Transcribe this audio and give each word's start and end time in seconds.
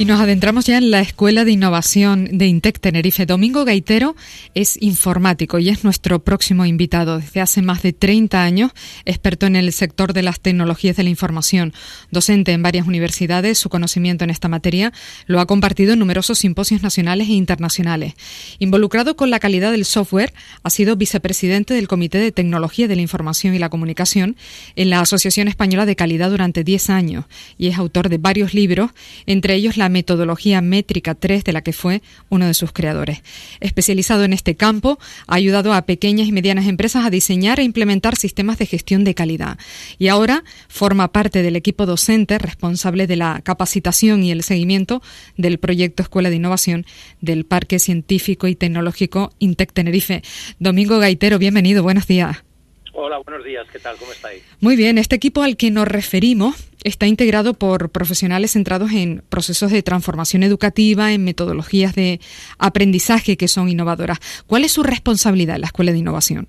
Y 0.00 0.06
nos 0.06 0.18
adentramos 0.18 0.64
ya 0.64 0.78
en 0.78 0.90
la 0.90 1.00
Escuela 1.00 1.44
de 1.44 1.52
Innovación 1.52 2.38
de 2.38 2.46
INTEC 2.46 2.80
Tenerife. 2.80 3.26
Domingo 3.26 3.66
Gaitero 3.66 4.16
es 4.54 4.80
informático 4.80 5.58
y 5.58 5.68
es 5.68 5.84
nuestro 5.84 6.24
próximo 6.24 6.64
invitado. 6.64 7.18
Desde 7.18 7.42
hace 7.42 7.60
más 7.60 7.82
de 7.82 7.92
30 7.92 8.42
años, 8.42 8.72
experto 9.04 9.44
en 9.44 9.56
el 9.56 9.70
sector 9.74 10.14
de 10.14 10.22
las 10.22 10.40
tecnologías 10.40 10.96
de 10.96 11.02
la 11.02 11.10
información. 11.10 11.74
Docente 12.10 12.52
en 12.52 12.62
varias 12.62 12.86
universidades, 12.86 13.58
su 13.58 13.68
conocimiento 13.68 14.24
en 14.24 14.30
esta 14.30 14.48
materia 14.48 14.90
lo 15.26 15.38
ha 15.38 15.46
compartido 15.46 15.92
en 15.92 15.98
numerosos 15.98 16.38
simposios 16.38 16.82
nacionales 16.82 17.28
e 17.28 17.32
internacionales. 17.32 18.14
Involucrado 18.58 19.16
con 19.16 19.28
la 19.28 19.38
calidad 19.38 19.70
del 19.70 19.84
software, 19.84 20.32
ha 20.62 20.70
sido 20.70 20.96
vicepresidente 20.96 21.74
del 21.74 21.88
Comité 21.88 22.16
de 22.16 22.32
Tecnología 22.32 22.88
de 22.88 22.96
la 22.96 23.02
Información 23.02 23.54
y 23.54 23.58
la 23.58 23.68
Comunicación 23.68 24.38
en 24.76 24.88
la 24.88 25.00
Asociación 25.00 25.46
Española 25.46 25.84
de 25.84 25.94
Calidad 25.94 26.30
durante 26.30 26.64
10 26.64 26.88
años 26.88 27.26
y 27.58 27.66
es 27.66 27.76
autor 27.76 28.08
de 28.08 28.16
varios 28.16 28.54
libros, 28.54 28.92
entre 29.26 29.56
ellos 29.56 29.76
la 29.76 29.89
metodología 29.90 30.62
métrica 30.62 31.14
3 31.14 31.44
de 31.44 31.52
la 31.52 31.62
que 31.62 31.72
fue 31.72 32.02
uno 32.30 32.46
de 32.46 32.54
sus 32.54 32.72
creadores. 32.72 33.22
Especializado 33.60 34.24
en 34.24 34.32
este 34.32 34.56
campo, 34.56 34.98
ha 35.26 35.34
ayudado 35.34 35.74
a 35.74 35.82
pequeñas 35.82 36.28
y 36.28 36.32
medianas 36.32 36.66
empresas 36.66 37.04
a 37.04 37.10
diseñar 37.10 37.60
e 37.60 37.64
implementar 37.64 38.16
sistemas 38.16 38.58
de 38.58 38.66
gestión 38.66 39.04
de 39.04 39.14
calidad. 39.14 39.58
Y 39.98 40.08
ahora 40.08 40.44
forma 40.68 41.12
parte 41.12 41.42
del 41.42 41.56
equipo 41.56 41.86
docente 41.86 42.38
responsable 42.38 43.06
de 43.06 43.16
la 43.16 43.40
capacitación 43.42 44.22
y 44.22 44.30
el 44.30 44.42
seguimiento 44.42 45.02
del 45.36 45.58
proyecto 45.58 46.02
Escuela 46.02 46.30
de 46.30 46.36
Innovación 46.36 46.86
del 47.20 47.44
Parque 47.44 47.78
Científico 47.78 48.46
y 48.46 48.54
Tecnológico 48.54 49.32
INTEC 49.38 49.72
Tenerife. 49.72 50.22
Domingo 50.58 50.98
Gaitero, 50.98 51.38
bienvenido, 51.38 51.82
buenos 51.82 52.06
días. 52.06 52.49
Hola, 52.92 53.18
buenos 53.18 53.44
días, 53.44 53.66
¿qué 53.70 53.78
tal? 53.78 53.96
¿Cómo 53.98 54.10
estáis? 54.10 54.44
Muy 54.60 54.74
bien, 54.74 54.98
este 54.98 55.14
equipo 55.14 55.42
al 55.42 55.56
que 55.56 55.70
nos 55.70 55.86
referimos 55.86 56.70
está 56.82 57.06
integrado 57.06 57.54
por 57.54 57.90
profesionales 57.90 58.52
centrados 58.52 58.90
en 58.92 59.22
procesos 59.28 59.70
de 59.70 59.82
transformación 59.82 60.42
educativa, 60.42 61.12
en 61.12 61.24
metodologías 61.24 61.94
de 61.94 62.18
aprendizaje 62.58 63.36
que 63.36 63.46
son 63.46 63.68
innovadoras. 63.68 64.18
¿Cuál 64.46 64.64
es 64.64 64.72
su 64.72 64.82
responsabilidad 64.82 65.56
en 65.56 65.60
la 65.60 65.66
Escuela 65.68 65.92
de 65.92 65.98
Innovación? 65.98 66.46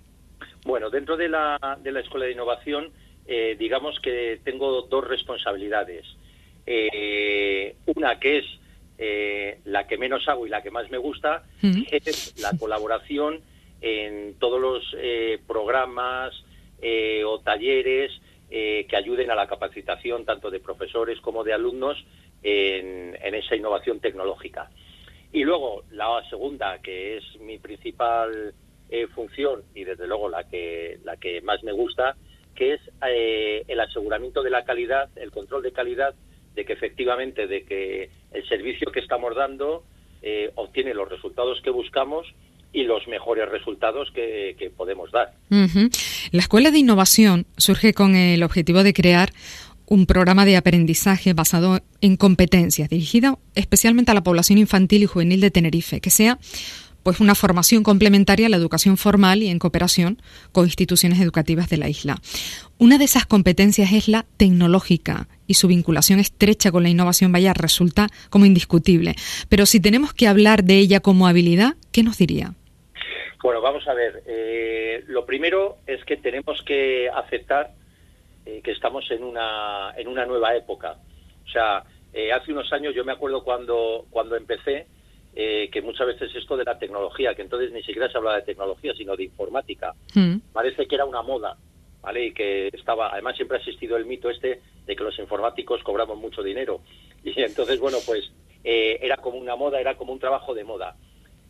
Bueno, 0.66 0.89
dentro 0.89 1.16
de 1.16 1.30
la, 1.30 1.78
de 1.84 1.92
la 1.92 2.00
Escuela 2.00 2.25
de 2.25 2.31
Innovación, 2.31 2.89
eh, 3.28 3.56
digamos 3.59 4.00
que 4.00 4.39
tengo 4.44 4.81
dos 4.84 5.08
responsabilidades. 5.08 6.06
Eh, 6.66 7.75
una 7.86 8.19
que 8.19 8.39
es 8.39 8.45
eh, 8.97 9.59
la 9.66 9.86
que 9.86 9.97
menos 9.97 10.28
hago 10.28 10.47
y 10.47 10.50
la 10.50 10.64
que 10.64 10.72
más 10.72 10.89
me 10.89 10.97
gusta, 10.97 11.44
es 11.62 12.34
la 12.42 12.52
colaboración 12.58 13.42
en 13.82 14.36
todos 14.40 14.62
los 14.62 14.96
programas 15.48 16.34
o 17.26 17.40
talleres 17.42 18.12
eh, 18.54 18.86
que 18.90 18.98
ayuden 18.98 19.32
a 19.32 19.36
la 19.36 19.48
capacitación 19.48 20.26
tanto 20.26 20.52
de 20.52 20.60
profesores 20.60 21.22
como 21.22 21.46
de 21.46 21.54
alumnos 21.54 21.98
en, 22.44 23.16
esa 23.34 23.56
innovación 23.56 24.02
tecnológica. 24.02 24.70
Y 25.32 25.46
luego 25.46 25.84
la 25.90 26.22
segunda, 26.30 26.82
que 26.82 27.16
es 27.16 27.24
mi 27.40 27.59
principal 27.59 28.54
eh, 28.90 29.08
función 29.08 29.64
y 29.74 29.86
desde 29.86 30.06
luego 30.06 30.28
la 30.28 30.50
que, 30.50 31.00
la 31.06 31.16
que 31.16 31.40
más 31.40 31.64
me 31.64 31.72
gusta, 31.72 32.18
que 32.54 32.74
es 32.74 32.82
eh, 33.08 33.64
el 33.70 33.80
aseguramiento 33.80 34.44
de 34.44 34.50
la 34.50 34.66
calidad, 34.66 35.09
el 35.16 35.31
control 35.31 35.64
de 35.64 35.72
calidad, 35.72 36.14
de 36.53 36.66
que 36.66 36.74
efectivamente 36.74 37.47
de 37.47 37.64
que 37.64 38.09
el 38.34 38.46
servicio 38.50 38.91
que 38.91 39.00
estamos 39.00 39.34
dando 39.34 39.86
obtiene 40.56 40.94
los 40.94 41.09
resultados 41.09 41.62
que 41.62 41.72
buscamos 41.72 42.28
y 42.74 42.84
los 42.84 43.08
mejores 43.08 43.50
resultados 43.50 44.09
que, 44.14 44.72
podemos 44.78 45.12
dar. 45.12 45.34
La 45.50 46.40
Escuela 46.40 46.72
de 46.72 46.80
Innovación 46.80 47.46
surge 47.58 47.94
con 47.94 48.16
el 48.16 48.44
objetivo 48.44 48.84
de 48.84 48.94
crear 48.94 49.32
un 49.86 50.06
programa 50.06 50.46
de 50.46 50.56
aprendizaje 50.56 51.34
basado 51.34 51.82
en 52.00 52.16
competencias, 52.16 52.90
dirigido 52.90 53.40
especialmente 53.56 54.12
a 54.12 54.14
la 54.14 54.24
población 54.24 54.58
infantil 54.58 55.04
y 55.04 55.06
juvenil 55.06 55.42
de 55.42 55.52
Tenerife, 55.52 56.00
que 56.00 56.09
sea 56.09 56.40
pues 57.04 57.20
una 57.20 57.36
formación 57.36 57.84
complementaria 57.84 58.48
a 58.48 58.50
la 58.50 58.58
educación 58.58 58.96
formal 58.96 59.44
y 59.44 59.48
en 59.48 59.59
cooperación 59.59 60.22
con 60.52 60.66
instituciones 60.66 61.20
educativas 61.20 61.70
de 61.70 61.78
la 61.78 61.90
isla. 61.90 62.22
Una 62.78 62.98
de 62.98 63.06
esas 63.06 63.26
competencias 63.26 63.92
es 63.92 64.08
la 64.08 64.26
tecnológica 64.38 65.28
y 65.48 65.56
su 65.56 65.68
vinculación 65.68 66.20
estrecha 66.20 66.72
con 66.72 66.84
la 66.84 66.90
innovación 66.90 67.32
vaya 67.32 67.53
resulta 67.53 68.08
como 68.30 68.46
indiscutible. 68.46 69.16
Pero 69.50 69.66
si 69.66 69.80
tenemos 69.80 70.14
que 70.14 70.28
hablar 70.28 70.64
de 70.64 70.78
ella 70.78 71.00
como 71.00 71.28
habilidad, 71.28 71.76
¿qué 71.92 72.03
nos 72.03 72.18
diría? 72.18 72.53
Bueno, 73.44 73.62
vamos 73.62 73.88
a 73.88 73.94
ver. 73.94 74.24
Eh, 74.25 75.03
lo 75.07 75.25
primero 75.25 75.78
es 75.88 76.03
que 76.06 76.18
tenemos 76.18 76.62
que 76.63 77.09
aceptar 77.09 77.72
eh, 78.46 78.62
que 78.63 78.72
estamos 78.72 79.09
en 79.12 79.24
una, 79.24 79.94
en 79.97 80.07
una 80.07 80.25
nueva 80.25 80.56
época. 80.56 80.97
O 81.46 81.50
sea, 81.50 81.84
eh, 82.13 82.31
hace 82.31 82.52
unos 82.52 82.72
años 82.72 82.94
yo 82.94 83.03
me 83.03 83.13
acuerdo 83.13 83.44
cuando, 83.44 84.06
cuando 84.09 84.35
empecé 84.35 84.88
que 85.34 85.81
muchas 85.81 86.07
veces 86.07 86.35
esto 86.35 86.57
de 86.57 86.66
la 86.66 86.78
tecnología, 86.78 87.34
que 87.34 87.41
entonces 87.41 87.72
ni 87.72 87.81
siquiera 87.84 88.12
se 88.12 88.18
hablaba 88.18 88.35
de 88.35 88.41
tecnología, 88.41 88.94
sino 88.94 89.16
de 89.16 89.24
informática, 89.24 89.94
mm. 90.13 90.40
parece 90.52 90.88
que 90.88 90.96
era 90.96 91.06
una 91.06 91.22
moda, 91.22 91.56
¿vale? 92.02 92.25
Y 92.25 92.34
que 92.34 92.68
estaba, 92.68 93.13
además 93.13 93.38
siempre 93.38 93.56
ha 93.56 93.62
existido 93.62 93.96
el 93.96 94.06
mito 94.06 94.29
este 94.29 94.62
de 94.85 94.94
que 94.94 95.03
los 95.06 95.18
informáticos 95.19 95.81
cobramos 95.84 96.18
mucho 96.18 96.44
dinero. 96.44 96.81
Y 97.23 97.41
entonces, 97.41 97.79
bueno, 97.79 98.00
pues 98.06 98.29
era 98.62 99.16
como 99.18 99.38
una 99.38 99.56
moda, 99.56 99.79
era 99.79 99.96
como 99.96 100.12
un 100.12 100.19
trabajo 100.19 100.53
de 100.53 100.66
moda. 100.66 100.97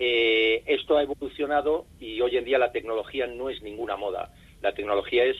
Eh, 0.03 0.63
esto 0.65 0.97
ha 0.97 1.03
evolucionado 1.03 1.85
y 1.99 2.21
hoy 2.21 2.35
en 2.35 2.43
día 2.43 2.57
la 2.57 2.71
tecnología 2.71 3.27
no 3.27 3.51
es 3.51 3.61
ninguna 3.61 3.97
moda. 3.97 4.33
La 4.59 4.73
tecnología 4.73 5.25
es 5.25 5.37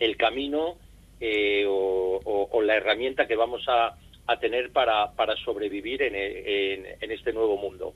el 0.00 0.16
camino 0.16 0.78
eh, 1.20 1.64
o, 1.68 2.60
la 2.60 2.74
herramienta 2.76 3.28
que 3.28 3.36
vamos 3.36 3.62
a, 3.68 3.96
tener 4.40 4.72
para, 4.72 5.12
sobrevivir 5.44 6.02
en, 6.02 6.84
este 7.00 7.32
nuevo 7.32 7.56
mundo. 7.56 7.94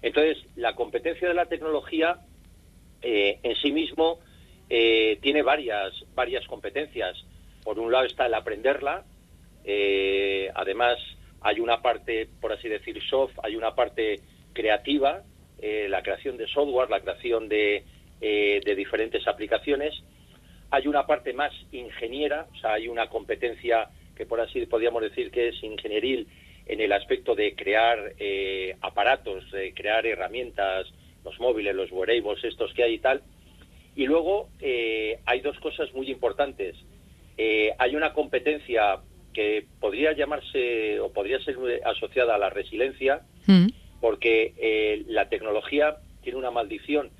Entonces, 0.00 0.38
la 0.54 0.76
competencia 0.76 1.26
de 1.26 1.34
la 1.34 1.46
tecnología 1.46 2.20
eh, 3.02 3.40
en 3.42 3.56
sí 3.56 3.72
mismo 3.72 4.20
tiene 4.68 5.42
varias, 5.42 5.92
varias 6.14 6.46
competencias. 6.46 7.16
Por 7.64 7.80
un 7.80 7.90
lado 7.90 8.04
está 8.04 8.26
el 8.26 8.34
aprenderla, 8.34 9.04
además 10.54 10.98
hay 11.40 11.58
una 11.58 11.82
parte, 11.82 12.28
por 12.40 12.52
así 12.52 12.68
decir, 12.68 13.02
soft, 13.10 13.36
hay 13.42 13.56
una 13.56 13.74
parte 13.74 14.20
creativa, 14.52 15.24
eh, 15.60 15.88
la 15.88 16.02
creación 16.02 16.36
de 16.36 16.46
software, 16.46 16.88
la 16.88 17.00
creación 17.00 17.48
de, 17.48 17.84
eh, 18.20 18.60
de 18.64 18.74
diferentes 18.76 19.26
aplicaciones. 19.26 19.92
Hay 20.70 20.86
una 20.86 21.06
parte 21.06 21.32
más 21.32 21.52
ingeniera, 21.72 22.46
o 22.54 22.58
sea, 22.60 22.74
hay 22.74 22.88
una 22.88 23.08
competencia 23.08 23.88
que 24.16 24.24
por 24.24 24.40
así 24.40 24.64
podríamos 24.66 25.02
decir 25.02 25.30
que 25.30 25.48
es 25.48 25.62
ingenieril 25.62 26.28
en 26.66 26.80
el 26.80 26.92
aspecto 26.92 27.34
de 27.34 27.54
crear 27.54 28.12
eh, 28.18 28.76
aparatos, 28.82 29.50
de 29.50 29.72
crear 29.74 30.06
herramientas, 30.06 30.86
los 31.24 31.40
móviles, 31.40 31.74
los 31.74 31.90
wearables, 31.90 32.44
estos 32.44 32.72
que 32.74 32.84
hay 32.84 32.94
y 32.94 32.98
tal. 32.98 33.22
Y 33.96 34.06
luego 34.06 34.50
hay 34.60 35.40
dos 35.40 35.58
cosas 35.58 35.92
muy 35.92 36.08
importantes. 36.08 36.76
hay 37.36 37.96
una 37.96 38.12
competencia 38.12 39.00
que 39.34 39.66
podría 39.80 40.12
llamarse 40.12 41.00
o 41.00 41.12
podría 41.12 41.40
ser 41.40 41.56
asociada 41.84 42.36
a 42.36 42.38
la 42.38 42.50
resiliencia, 42.50 43.22
mm 43.46 43.66
porque 44.00 44.54
eh, 44.56 45.04
la 45.06 45.28
tecnología 45.28 45.96
tiene 46.22 46.38
una 46.38 46.50
maldición 46.50 47.10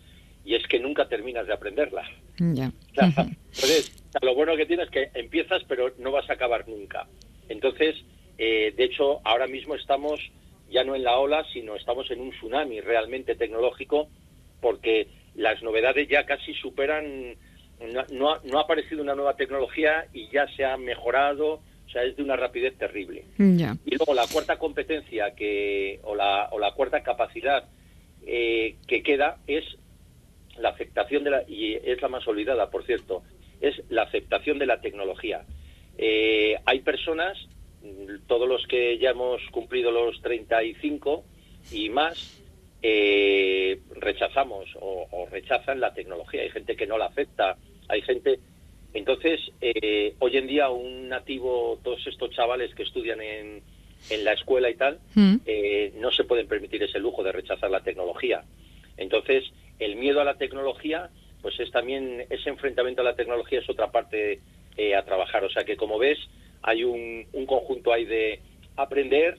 y 0.45 0.55
es 0.55 0.67
que 0.67 0.79
nunca 0.79 1.09
terminas 1.09 1.47
de 1.47 1.53
aprenderla. 1.53 2.05
Entonces, 2.39 4.05
lo 4.23 4.35
bueno 4.35 4.57
que 4.57 4.67
tienes 4.67 4.87
es 4.87 4.93
que 4.93 5.11
empiezas 5.15 5.63
pero 5.69 5.93
no 5.99 6.13
vas 6.13 6.29
a 6.31 6.35
acabar 6.35 6.69
nunca. 6.69 7.07
Entonces, 7.49 7.97
eh, 8.39 8.73
de 8.77 8.85
hecho, 8.85 9.21
ahora 9.25 9.47
mismo 9.47 9.75
estamos 9.75 10.21
ya 10.71 10.85
no 10.85 10.95
en 10.95 11.03
la 11.03 11.19
ola, 11.19 11.45
sino 11.53 11.77
estamos 11.77 12.11
en 12.11 12.21
un 12.21 12.31
tsunami 12.31 12.81
realmente 12.81 13.35
tecnológico 13.35 14.09
porque 14.61 15.09
las 15.35 15.63
novedades 15.63 16.09
ya 16.09 16.27
casi 16.27 16.53
superan, 16.55 17.37
no, 18.13 18.39
no 18.45 18.59
ha 18.59 18.63
aparecido 18.63 19.03
una 19.03 19.15
nueva 19.15 19.37
tecnología 19.37 20.07
y 20.13 20.29
ya 20.31 20.47
se 20.57 20.65
ha 20.65 20.77
mejorado, 20.77 21.61
o 21.89 21.91
sea, 21.91 22.05
es 22.05 22.17
de 22.17 22.23
una 22.23 22.37
rapidez 22.37 22.77
terrible. 22.77 23.25
Y 23.39 23.97
luego 23.97 24.13
la 24.13 24.27
cuarta 24.27 24.59
competencia 24.59 25.35
que, 25.35 26.01
o, 26.03 26.15
la, 26.15 26.51
o 26.53 26.59
la 26.59 26.73
cuarta 26.73 27.03
capacidad 27.03 27.65
eh, 28.27 28.77
que 28.87 29.03
queda 29.03 29.39
es 29.47 29.65
la 30.59 30.69
aceptación 30.69 31.25
de 31.25 31.31
la, 31.31 31.43
y 31.49 31.75
es 31.75 32.03
la 32.03 32.09
más 32.09 32.29
olvidada, 32.29 32.69
por 32.71 32.85
cierto, 32.85 33.23
es 33.63 33.75
la 33.89 34.03
aceptación 34.03 34.59
de 34.59 34.67
la 34.67 34.83
tecnología. 34.83 35.47
Eh, 35.97 36.57
hay 36.67 36.81
personas, 36.81 37.39
todos 38.27 38.47
los 38.47 38.67
que 38.67 38.99
ya 38.99 39.11
hemos 39.11 39.41
cumplido 39.51 39.91
los 39.91 40.21
35 40.21 41.25
y 41.73 41.89
más, 41.89 42.43
eh, 42.83 43.81
rechazamos 43.95 44.69
o, 44.79 45.27
rechazan 45.31 45.81
la 45.81 45.95
tecnología. 45.95 46.43
Hay 46.43 46.51
gente 46.51 46.77
que 46.77 46.87
no 46.87 46.99
la 46.99 47.07
acepta, 47.07 47.57
hay 47.89 48.03
gente... 48.03 48.41
Entonces, 48.95 49.41
eh, 49.61 50.15
hoy 50.19 50.37
en 50.37 50.47
día 50.47 50.71
un 50.71 51.09
nativo, 51.09 51.79
todos 51.83 52.07
estos 52.07 52.31
chavales 52.31 52.75
que 52.75 52.85
estudian 52.85 53.21
en, 53.21 53.63
en 54.11 54.25
la 54.25 54.33
escuela 54.33 54.71
y 54.71 54.75
tal, 54.75 54.99
mm. 55.15 55.37
eh, 55.47 55.93
no 55.97 56.11
se 56.11 56.25
pueden 56.25 56.49
permitir 56.49 56.83
ese 56.83 56.99
lujo 56.99 57.23
de 57.23 57.33
rechazar 57.33 57.71
la 57.71 57.83
tecnología. 57.83 58.45
Entonces, 58.97 59.45
el 59.79 59.97
miedo 59.97 60.21
a 60.21 60.25
la 60.25 60.39
tecnología, 60.39 61.11
pues 61.43 61.59
es 61.61 61.71
también, 61.71 62.25
ese 62.31 62.49
enfrentamiento 62.49 63.03
a 63.03 63.05
la 63.05 63.15
tecnología 63.15 63.61
es 63.61 63.69
otra 63.69 63.91
parte 63.91 64.41
eh, 64.77 64.95
a 64.95 65.05
trabajar. 65.05 65.45
O 65.45 65.51
sea 65.51 65.65
que, 65.65 65.77
como 65.77 65.99
ves, 65.99 66.19
hay 66.63 66.85
un, 66.85 67.27
un 67.33 67.47
conjunto 67.47 67.93
ahí 67.93 68.05
de 68.05 68.41
aprender, 68.77 69.39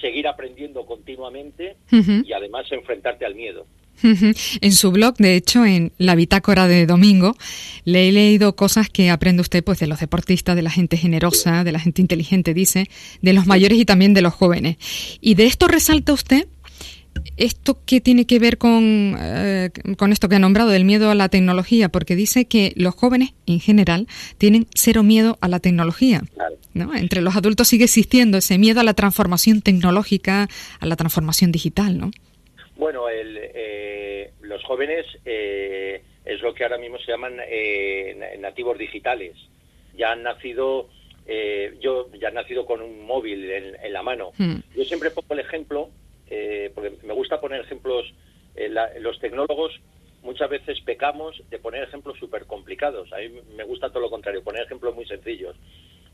seguir 0.00 0.26
aprendiendo 0.26 0.84
continuamente 0.86 1.76
y 1.90 2.32
además 2.32 2.70
enfrentarte 2.70 3.24
al 3.24 3.34
miedo. 3.34 3.66
En 4.02 4.72
su 4.72 4.90
blog, 4.90 5.16
de 5.16 5.34
hecho, 5.34 5.64
en 5.64 5.92
la 5.98 6.14
bitácora 6.14 6.68
de 6.68 6.86
domingo, 6.86 7.36
le 7.84 8.08
he 8.08 8.12
leído 8.12 8.56
cosas 8.56 8.88
que 8.88 9.10
aprende 9.10 9.42
usted 9.42 9.64
pues 9.64 9.78
de 9.78 9.86
los 9.86 10.00
deportistas, 10.00 10.56
de 10.56 10.62
la 10.62 10.70
gente 10.70 10.96
generosa, 10.96 11.64
de 11.64 11.72
la 11.72 11.80
gente 11.80 12.02
inteligente, 12.02 12.54
dice, 12.54 12.88
de 13.22 13.32
los 13.32 13.46
mayores 13.46 13.78
y 13.78 13.84
también 13.84 14.14
de 14.14 14.22
los 14.22 14.34
jóvenes. 14.34 14.76
Y 15.20 15.34
de 15.34 15.46
esto 15.46 15.68
resalta 15.68 16.12
usted 16.12 16.46
¿Esto 17.36 17.80
qué 17.84 18.00
tiene 18.00 18.26
que 18.26 18.38
ver 18.38 18.58
con, 18.58 19.16
eh, 19.18 19.70
con 19.96 20.12
esto 20.12 20.28
que 20.28 20.36
ha 20.36 20.38
nombrado, 20.38 20.70
del 20.70 20.84
miedo 20.84 21.10
a 21.10 21.14
la 21.14 21.28
tecnología? 21.28 21.88
Porque 21.88 22.16
dice 22.16 22.46
que 22.46 22.72
los 22.76 22.94
jóvenes, 22.94 23.34
en 23.46 23.60
general, 23.60 24.08
tienen 24.38 24.66
cero 24.74 25.02
miedo 25.02 25.38
a 25.40 25.48
la 25.48 25.60
tecnología. 25.60 26.22
¿no? 26.74 26.94
Entre 26.94 27.20
los 27.20 27.36
adultos 27.36 27.68
sigue 27.68 27.84
existiendo 27.84 28.38
ese 28.38 28.58
miedo 28.58 28.80
a 28.80 28.84
la 28.84 28.94
transformación 28.94 29.62
tecnológica, 29.62 30.48
a 30.80 30.86
la 30.86 30.96
transformación 30.96 31.52
digital, 31.52 31.98
¿no? 31.98 32.10
Bueno, 32.78 33.10
el, 33.10 33.38
eh, 33.38 34.32
los 34.40 34.64
jóvenes 34.64 35.04
eh, 35.26 36.02
es 36.24 36.40
lo 36.40 36.54
que 36.54 36.64
ahora 36.64 36.78
mismo 36.78 36.98
se 36.98 37.12
llaman 37.12 37.36
nativos 38.38 38.78
digitales. 38.78 39.36
Ya 39.94 40.12
han 40.12 40.22
nacido, 40.22 40.88
yo 41.80 42.10
ya 42.12 42.28
han 42.28 42.34
nacido 42.34 42.64
con 42.64 42.80
un 42.80 43.04
móvil 43.04 43.50
en, 43.50 43.92
la 43.92 44.02
mano. 44.02 44.30
Hmm. 44.38 44.60
Yo 44.74 44.84
siempre 44.84 45.10
pongo 45.10 45.34
el 45.34 45.40
ejemplo 45.40 45.90
eh, 46.30 46.70
porque 46.74 46.92
me 47.02 47.14
gusta 47.14 47.40
poner 47.40 47.60
ejemplos, 47.60 48.12
eh, 48.54 48.68
los 49.00 49.18
tecnólogos 49.18 49.80
muchas 50.22 50.50
veces 50.50 50.80
pecamos 50.82 51.42
de 51.48 51.58
poner 51.58 51.84
ejemplos 51.84 52.18
súper 52.18 52.44
complicados. 52.44 53.12
A 53.12 53.18
mí 53.18 53.30
me 53.56 53.64
gusta 53.64 53.88
todo 53.88 54.00
lo 54.00 54.10
contrario, 54.10 54.42
poner 54.42 54.62
ejemplos 54.64 54.94
muy 54.94 55.06
sencillos. 55.06 55.56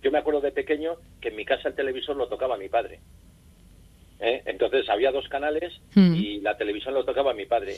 Yo 0.02 0.12
me 0.12 0.18
acuerdo 0.18 0.40
de 0.40 0.52
pequeño 0.52 0.96
que 1.20 1.28
en 1.28 1.36
mi 1.36 1.44
casa 1.44 1.68
el 1.68 1.74
televisor 1.74 2.16
lo 2.16 2.28
tocaba 2.28 2.56
mi 2.56 2.68
padre. 2.68 3.00
¿Eh? 4.20 4.42
Entonces 4.46 4.88
había 4.88 5.12
dos 5.12 5.28
canales 5.28 5.72
hmm. 5.94 6.14
y 6.14 6.40
la 6.40 6.56
televisión 6.56 6.94
lo 6.94 7.04
tocaba 7.04 7.34
mi 7.34 7.46
padre. 7.46 7.76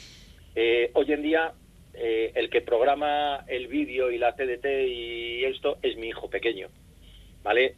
hoy 0.95 1.13
en 1.13 1.23
día 1.23 1.53
el 1.95 2.51
que 2.51 2.61
programa 2.61 3.45
el 3.49 3.69
vídeo 3.69 4.11
y 4.11 4.19
la 4.19 4.35
TDT 4.35 4.67
y 4.87 5.45
esto 5.45 5.79
es 5.83 5.97
mi 5.97 6.09
hijo 6.09 6.29
pequeño. 6.29 6.69
¿Vale? 7.43 7.77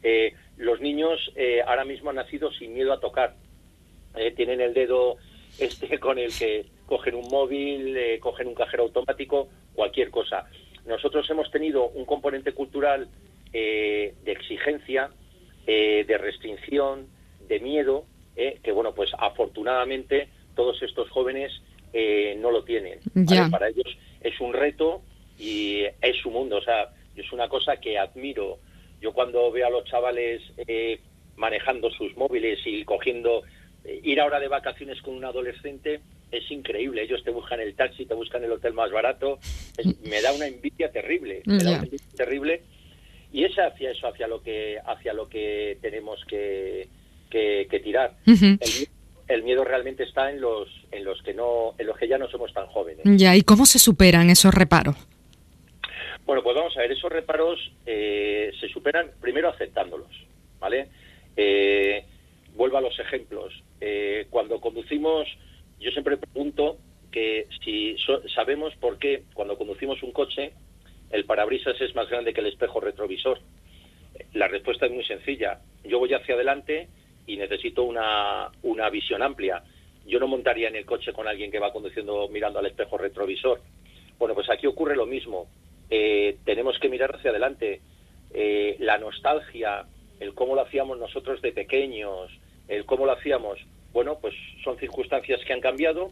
los 0.57 0.81
niños 0.81 1.31
ahora 1.65 1.85
mismo 1.85 2.09
han 2.09 2.17
nacido 2.17 2.51
sin 2.51 2.73
miedo 2.73 2.91
a 2.91 2.99
tocar. 2.99 3.35
Eh, 4.15 4.31
tienen 4.31 4.59
el 4.61 4.73
dedo 4.73 5.17
este 5.59 5.99
con 5.99 6.17
el 6.19 6.31
que 6.33 6.65
cogen 6.85 7.15
un 7.15 7.27
móvil, 7.27 7.95
eh, 7.95 8.19
cogen 8.19 8.47
un 8.47 8.55
cajero 8.55 8.83
automático, 8.83 9.49
cualquier 9.73 10.09
cosa. 10.09 10.49
Nosotros 10.85 11.29
hemos 11.29 11.51
tenido 11.51 11.89
un 11.89 12.05
componente 12.05 12.53
cultural 12.53 13.07
eh, 13.53 14.15
de 14.23 14.31
exigencia, 14.31 15.11
de 15.65 16.17
restricción, 16.17 17.05
de 17.47 17.59
miedo, 17.59 18.05
que 18.63 18.71
bueno, 18.71 18.93
pues 18.93 19.11
afortunadamente 19.17 20.29
todos 20.55 20.81
estos 20.81 21.09
jóvenes 21.09 21.51
no 22.37 22.51
lo 22.51 22.63
tienen. 22.63 22.99
Para 23.49 23.69
ellos 23.69 23.97
es 24.21 24.39
un 24.39 24.53
reto 24.53 25.01
y 25.37 25.83
es 26.01 26.17
su 26.21 26.31
mundo. 26.31 26.57
O 26.57 26.61
sea, 26.61 26.89
es 27.15 27.31
una 27.31 27.47
cosa 27.49 27.77
que 27.77 27.97
admiro. 27.97 28.59
Yo 29.01 29.13
cuando 29.13 29.51
veo 29.51 29.67
a 29.67 29.69
los 29.69 29.85
chavales 29.85 30.41
manejando 31.35 31.89
sus 31.91 32.15
móviles 32.17 32.59
y 32.65 32.83
cogiendo 32.83 33.43
ir 34.03 34.19
ahora 34.19 34.39
de 34.39 34.47
vacaciones 34.47 35.01
con 35.01 35.15
un 35.15 35.25
adolescente 35.25 36.01
es 36.31 36.49
increíble. 36.51 37.03
Ellos 37.03 37.23
te 37.23 37.31
buscan 37.31 37.59
el 37.59 37.75
taxi, 37.75 38.05
te 38.05 38.13
buscan 38.13 38.43
el 38.43 38.51
hotel 38.51 38.73
más 38.73 38.91
barato. 38.91 39.39
me 40.03 40.21
da 40.21 40.33
una 40.33 40.47
envidia 40.47 40.91
terrible. 40.91 41.41
Me 41.45 41.63
da 41.63 41.71
una 41.71 41.79
envidia 41.83 42.05
terrible. 42.15 42.61
Y 43.31 43.43
es 43.43 43.55
hacia 43.57 43.91
eso, 43.91 44.07
hacia 44.07 44.27
lo 44.27 44.41
que, 44.41 44.79
hacia 44.85 45.13
lo 45.13 45.27
que 45.29 45.77
tenemos 45.81 46.23
que, 46.25 46.87
que, 47.29 47.81
tirar. 47.83 48.15
el, 49.27 49.43
miedo 49.43 49.63
realmente 49.63 50.03
está 50.03 50.31
en 50.31 50.41
los, 50.41 50.67
en 50.91 51.03
los 51.03 51.21
que 51.21 51.33
no, 51.33 51.75
en 51.77 51.87
los 51.87 51.97
que 51.97 52.07
ya 52.07 52.17
no 52.17 52.29
somos 52.29 52.53
tan 52.53 52.67
jóvenes. 52.67 53.03
Ya. 53.05 53.35
¿Y 53.35 53.41
cómo 53.41 53.65
se 53.65 53.79
superan 53.79 54.29
esos 54.29 54.53
reparos? 54.53 54.95
Bueno, 56.25 56.43
pues 56.43 56.55
vamos 56.55 56.75
a 56.77 56.81
ver. 56.81 56.91
Esos 56.91 57.11
reparos 57.11 57.59
eh, 57.85 58.51
se 58.59 58.67
superan 58.69 59.11
primero 59.19 59.49
aceptándolos, 59.49 60.11
¿vale? 60.59 60.89
Eh, 61.35 62.03
vuelvo 62.55 62.77
a 62.77 62.81
los 62.81 62.99
ejemplos. 62.99 63.53
Eh, 63.81 64.27
cuando 64.29 64.59
conducimos, 64.59 65.27
yo 65.79 65.91
siempre 65.91 66.17
pregunto 66.17 66.77
que 67.11 67.47
si 67.63 67.95
sabemos 68.35 68.75
por 68.75 68.99
qué 68.99 69.23
cuando 69.33 69.57
conducimos 69.57 70.03
un 70.03 70.11
coche 70.11 70.53
el 71.11 71.25
parabrisas 71.25 71.79
es 71.81 71.95
más 71.95 72.09
grande 72.09 72.33
que 72.33 72.41
el 72.41 72.47
espejo 72.47 72.79
retrovisor. 72.79 73.39
La 74.33 74.47
respuesta 74.47 74.85
es 74.85 74.91
muy 74.91 75.03
sencilla. 75.05 75.59
Yo 75.83 75.99
voy 75.99 76.13
hacia 76.13 76.35
adelante 76.35 76.87
y 77.29 77.37
necesito 77.37 77.83
una, 77.83 78.49
una 78.63 78.89
visión 78.89 79.21
amplia. 79.21 79.63
Yo 80.07 80.19
no 80.19 80.27
montaría 80.27 80.67
en 80.67 80.75
el 80.75 80.85
coche 80.85 81.13
con 81.13 81.27
alguien 81.27 81.51
que 81.51 81.59
va 81.59 81.71
conduciendo 81.71 82.27
mirando 82.27 82.57
al 82.57 82.65
espejo 82.65 82.97
retrovisor. 82.97 83.61
Bueno, 84.17 84.33
pues 84.33 84.49
aquí 84.49 84.65
ocurre 84.65 84.95
lo 84.95 85.05
mismo. 85.05 85.47
Eh, 85.91 86.37
tenemos 86.43 86.79
que 86.79 86.89
mirar 86.89 87.15
hacia 87.15 87.29
adelante. 87.29 87.81
Eh, 88.33 88.77
la 88.79 88.97
nostalgia, 88.97 89.85
el 90.19 90.33
cómo 90.33 90.55
lo 90.55 90.61
hacíamos 90.61 90.97
nosotros 90.97 91.39
de 91.43 91.51
pequeños, 91.51 92.31
el 92.67 92.85
cómo 92.85 93.05
lo 93.05 93.11
hacíamos, 93.11 93.59
bueno, 93.93 94.17
pues 94.19 94.33
son 94.63 94.77
circunstancias 94.77 95.39
que 95.45 95.53
han 95.53 95.61
cambiado. 95.61 96.09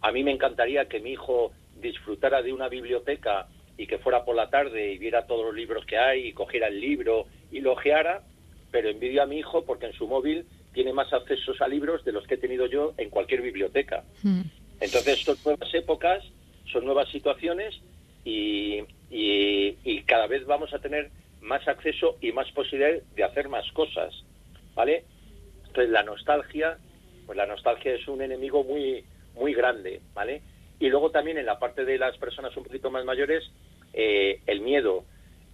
A 0.00 0.10
mí 0.10 0.24
me 0.24 0.32
encantaría 0.32 0.86
que 0.86 1.00
mi 1.00 1.12
hijo 1.12 1.52
disfrutara 1.80 2.42
de 2.42 2.52
una 2.52 2.68
biblioteca 2.68 3.46
y 3.76 3.86
que 3.86 3.98
fuera 3.98 4.24
por 4.24 4.34
la 4.34 4.50
tarde 4.50 4.92
y 4.92 4.98
viera 4.98 5.26
todos 5.26 5.46
los 5.46 5.54
libros 5.54 5.86
que 5.86 5.98
hay 5.98 6.26
y 6.26 6.32
cogiera 6.32 6.66
el 6.66 6.80
libro 6.80 7.26
y 7.52 7.60
lo 7.60 7.72
ojeara, 7.72 8.22
pero 8.70 8.88
envidio 8.88 9.22
a 9.22 9.26
mi 9.26 9.38
hijo 9.38 9.64
porque 9.64 9.86
en 9.86 9.92
su 9.92 10.06
móvil 10.06 10.46
tiene 10.72 10.92
más 10.92 11.12
accesos 11.12 11.60
a 11.60 11.68
libros 11.68 12.04
de 12.04 12.12
los 12.12 12.26
que 12.26 12.34
he 12.34 12.38
tenido 12.38 12.66
yo 12.66 12.94
en 12.98 13.10
cualquier 13.10 13.42
biblioteca. 13.42 14.04
Hmm. 14.22 14.42
Entonces, 14.80 15.20
son 15.20 15.36
nuevas 15.44 15.74
épocas, 15.74 16.24
son 16.70 16.84
nuevas 16.84 17.08
situaciones 17.10 17.80
y, 18.24 18.84
y, 19.10 20.02
cada 20.02 20.26
vez 20.26 20.46
vamos 20.46 20.72
a 20.72 20.78
tener 20.78 21.10
más 21.40 21.66
acceso 21.66 22.16
y 22.20 22.32
más 22.32 22.50
posibilidad 22.52 23.02
de 23.14 23.24
hacer 23.24 23.48
más 23.48 23.70
cosas, 23.72 24.14
¿vale? 24.74 25.04
Entonces 25.66 25.90
la 25.90 26.02
nostalgia, 26.02 26.78
pues 27.26 27.36
la 27.36 27.46
nostalgia 27.46 27.94
es 27.94 28.06
un 28.08 28.22
enemigo 28.22 28.64
muy, 28.64 29.04
muy 29.34 29.54
grande, 29.54 30.00
¿vale? 30.14 30.42
Y 30.80 30.88
luego 30.88 31.10
también 31.10 31.38
en 31.38 31.46
la 31.46 31.58
parte 31.58 31.84
de 31.84 31.98
las 31.98 32.16
personas 32.18 32.56
un 32.56 32.64
poquito 32.64 32.90
más 32.90 33.04
mayores, 33.04 33.44
eh, 33.92 34.40
el 34.46 34.60
miedo. 34.60 35.04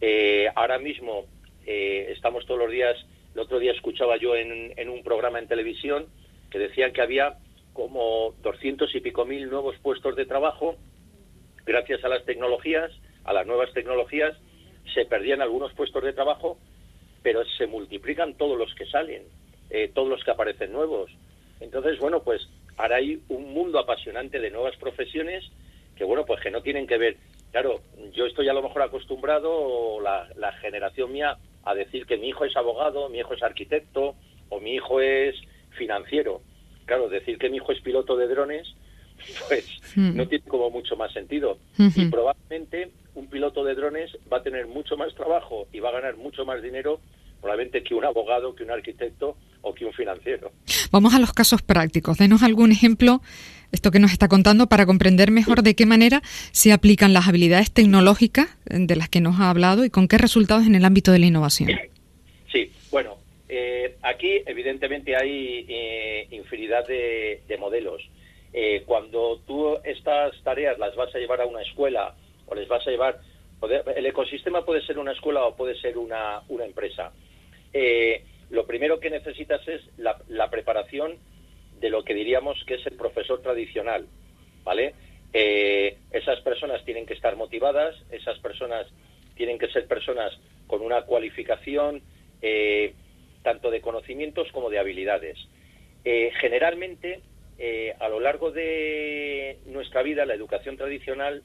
Eh, 0.01 0.49
ahora 0.55 0.79
mismo 0.79 1.27
eh, 1.67 2.13
estamos 2.13 2.47
todos 2.47 2.61
los 2.61 2.71
días, 2.71 2.97
el 3.35 3.41
otro 3.41 3.59
día 3.59 3.73
escuchaba 3.73 4.17
yo 4.17 4.37
en, 4.37 4.89
un 4.89 5.03
programa 5.03 5.39
en 5.39 5.49
televisión 5.49 6.07
que 6.51 6.59
decían 6.59 6.93
que 6.93 7.03
había 7.03 7.39
como 7.73 8.35
doscientos 8.43 8.95
y 8.95 9.01
pico 9.01 9.25
mil 9.25 9.51
nuevos 9.51 9.77
puestos 9.83 10.15
de 10.15 10.27
trabajo 10.27 10.77
gracias 11.67 12.05
a 12.05 12.09
las 12.09 12.25
tecnologías, 12.25 12.93
a 13.25 13.33
las 13.33 13.47
nuevas 13.47 13.73
tecnologías, 13.73 14.37
se 14.93 15.07
perdían 15.07 15.41
algunos 15.41 15.73
puestos 15.73 16.05
de 16.05 16.13
trabajo, 16.13 16.59
pero 17.23 17.43
se 17.59 17.67
multiplican 17.67 18.35
todos 18.35 18.59
los 18.59 18.75
que 18.75 18.87
salen. 18.87 19.23
Eh, 19.71 19.91
todos 19.93 20.09
los 20.09 20.23
que 20.23 20.31
aparecen 20.31 20.73
nuevos. 20.73 21.11
Entonces, 21.59 21.99
bueno, 21.99 22.23
pues 22.23 22.49
ahora 22.77 22.97
hay 22.97 23.21
un 23.29 23.53
mundo 23.53 23.79
apasionante 23.79 24.39
de 24.39 24.51
nuevas 24.51 24.77
profesiones 24.77 25.43
que, 25.97 26.05
bueno, 26.05 26.25
pues 26.27 26.41
que 26.43 26.51
no 26.51 26.63
tienen 26.63 26.87
que 26.87 26.99
ver. 26.99 27.17
Claro, 27.51 27.81
yo 28.13 28.27
estoy 28.27 28.49
a 28.49 28.53
lo 28.53 28.63
mejor 28.63 28.83
acostumbrado, 28.83 30.01
la 30.01 30.53
generación 30.61 31.13
mía, 31.13 31.39
a 31.65 31.75
decir 31.75 32.07
que 32.07 32.17
mi 32.17 32.29
hijo 32.29 32.45
es 32.45 32.57
abogado, 32.57 33.09
mi 33.09 33.19
hijo 33.19 33.35
es 33.35 33.43
arquitecto 33.43 34.15
o 34.49 34.61
mi 34.61 34.75
hijo 34.75 35.01
es 35.01 35.35
financiero. 35.77 36.43
Claro, 36.87 37.09
decir 37.09 37.39
que 37.39 37.49
mi 37.49 37.57
hijo 37.57 37.73
es 37.73 37.81
piloto 37.81 38.17
de 38.17 38.29
drones, 38.29 38.75
pues 39.49 39.67
hmm. 39.97 40.17
no 40.17 40.29
tiene 40.29 40.45
como 40.45 40.71
mucho 40.71 40.97
más 40.97 41.13
sentido. 41.13 41.59
Y 41.79 42.07
probablemente 42.07 42.91
un 43.15 43.29
piloto 43.29 43.65
de 43.65 43.75
drones 43.75 44.11
va 44.33 44.39
a 44.39 44.43
tener 44.43 44.67
mucho 44.67 44.97
más 44.97 45.15
trabajo 45.15 45.67
y 45.73 45.81
va 45.81 45.91
a 45.91 45.93
ganar 45.93 46.17
mucho 46.17 46.45
más 46.45 46.63
dinero 46.63 47.01
probablemente 47.41 47.83
que 47.83 47.95
un 47.95 48.05
abogado, 48.05 48.55
que 48.55 48.63
un 48.63 48.71
arquitecto 48.71 49.37
o 49.61 49.75
que 49.75 49.85
un 49.85 49.93
financiero. 49.93 50.51
Vamos 50.91 51.15
a 51.15 51.19
los 51.19 51.35
casos 51.35 51.61
prácticos. 51.61 52.17
Denos 52.17 52.43
algún 52.43 52.73
ejemplo, 52.73 53.21
esto 53.75 53.91
que 53.91 53.99
nos 53.99 54.13
está 54.13 54.29
contando, 54.29 54.67
para 54.67 54.87
comprender 54.87 55.31
mejor 55.31 55.63
de 55.63 55.75
qué 55.75 55.87
manera 55.87 56.23
se 56.53 56.73
aplican 56.73 57.13
las 57.13 57.29
habilidades 57.29 57.71
tecnológicas 57.73 58.49
de 58.65 58.97
las 58.97 59.09
que 59.09 59.21
nos 59.21 59.41
ha 59.41 59.51
hablado 59.51 59.85
y 59.85 59.91
con 59.91 60.09
qué 60.09 60.19
resultados 60.19 60.67
en 60.67 60.75
el 60.75 60.85
ámbito 60.85 61.13
de 61.13 61.19
la 61.19 61.27
innovación. 61.27 61.71
Sí, 62.51 62.71
bueno, 62.91 63.19
eh, 63.49 63.97
aquí 64.03 64.43
evidentemente 64.47 65.17
hay 65.17 65.67
eh, 65.69 66.27
infinidad 66.31 66.87
de, 66.87 67.41
modelos. 67.59 68.03
eh, 68.53 68.83
cuando 68.87 69.41
tú 69.47 69.77
estas 69.85 70.41
tareas 70.43 70.79
las 70.79 70.95
vas 70.97 71.15
a 71.15 71.19
llevar 71.19 71.41
a 71.41 71.47
una 71.47 71.63
escuela 71.63 72.15
o 72.47 72.55
les 72.55 72.69
vas 72.69 72.87
a 72.87 72.91
llevar, 72.91 73.21
el 73.97 74.07
ecosistema 74.07 74.65
puede 74.65 74.85
ser 74.87 74.99
una 74.99 75.13
escuela 75.13 75.45
o 75.45 75.57
puede 75.57 75.79
ser 75.81 75.99
una, 75.99 76.43
una 76.49 76.65
empresa. 76.65 77.13
Eh, 77.73 78.23
lo 78.51 78.67
primero 78.67 79.01
que 79.01 79.11
necesitas 79.11 79.67
es 79.67 79.83
la, 79.97 80.51
preparación 80.51 81.17
de 81.85 81.91
lo 81.91 82.03
que 82.03 82.15
diríamos 82.15 82.57
que 82.67 82.77
es 82.77 82.87
el 82.87 82.97
profesor 82.97 83.43
tradicional, 83.43 84.07
¿vale? 84.65 84.95
Eh, 85.35 85.99
esas 86.13 86.41
personas 86.41 86.83
tienen 86.87 87.05
que 87.05 87.13
estar 87.13 87.37
motivadas, 87.37 87.95
esas 88.11 88.39
personas 88.39 88.87
tienen 89.37 89.59
que 89.59 89.69
ser 89.69 89.87
personas 89.87 90.33
con 90.67 90.81
una 90.81 91.03
cualificación 91.03 92.01
eh, 92.41 92.95
tanto 93.43 93.71
de 93.71 93.83
conocimientos 93.83 94.51
como 94.51 94.71
de 94.71 94.79
habilidades. 94.79 95.37
Eh, 96.07 96.33
generalmente, 96.41 97.21
a 98.01 98.09
lo 98.09 98.19
largo 98.19 98.51
de 98.51 99.59
nuestra 99.67 100.03
vida, 100.03 100.25
la 100.25 100.33
educación 100.33 100.79
tradicional 100.79 101.43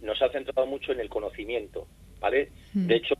nos 0.00 0.22
ha 0.22 0.28
centrado 0.28 0.64
mucho 0.64 0.92
en 0.92 1.00
el 1.00 1.08
conocimiento, 1.08 1.88
¿vale? 2.20 2.50
Mm. 2.72 2.86
De 2.86 2.94
hecho, 2.94 3.14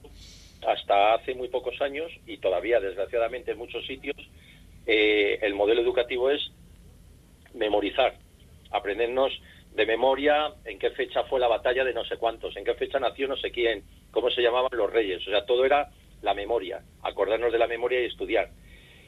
hasta 0.64 1.14
hace 1.14 1.34
muy 1.34 1.48
pocos 1.48 1.80
años, 1.80 2.12
y 2.24 2.36
todavía 2.36 2.78
desgraciadamente 2.78 3.50
en 3.50 3.58
muchos 3.58 3.84
sitios, 3.84 4.16
el 4.86 5.54
modelo 5.54 5.80
educativo 5.80 6.30
es 6.30 6.52
memorizar, 7.54 8.14
aprendernos 8.70 9.32
de 9.74 9.86
memoria 9.86 10.52
en 10.64 10.78
qué 10.78 10.90
fecha 10.90 11.24
fue 11.24 11.40
la 11.40 11.48
batalla 11.48 11.84
de 11.84 11.94
no 11.94 12.04
sé 12.04 12.16
cuántos, 12.16 12.56
en 12.56 12.64
qué 12.64 12.74
fecha 12.74 12.98
nació 12.98 13.28
no 13.28 13.36
sé 13.36 13.50
quién, 13.50 13.84
cómo 14.10 14.30
se 14.30 14.42
llamaban 14.42 14.70
los 14.72 14.92
reyes. 14.92 15.26
O 15.26 15.30
sea, 15.30 15.46
todo 15.46 15.64
era 15.64 15.90
la 16.20 16.34
memoria, 16.34 16.82
acordarnos 17.02 17.52
de 17.52 17.58
la 17.58 17.66
memoria 17.66 18.00
y 18.00 18.06
estudiar. 18.06 18.50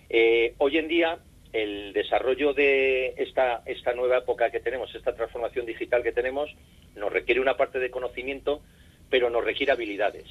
Eh, 0.08 0.54
hoy 0.58 0.78
en 0.78 0.88
día, 0.88 1.18
el 1.52 1.92
desarrollo 1.92 2.52
de 2.52 3.14
esta, 3.16 3.62
esta 3.66 3.92
nueva 3.92 4.18
época 4.18 4.50
que 4.50 4.60
tenemos, 4.60 4.94
esta 4.94 5.14
transformación 5.14 5.66
digital 5.66 6.02
que 6.02 6.12
tenemos, 6.12 6.50
nos 6.96 7.12
requiere 7.12 7.40
una 7.40 7.56
parte 7.56 7.78
de 7.78 7.90
conocimiento, 7.90 8.62
pero 9.10 9.30
nos 9.30 9.44
requiere 9.44 9.72
habilidades. 9.72 10.26